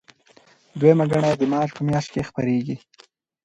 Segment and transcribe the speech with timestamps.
[0.79, 2.77] دویمه ګڼه یې د مارچ په میاشت کې خپریږي.